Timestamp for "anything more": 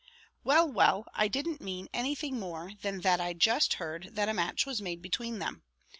1.93-2.71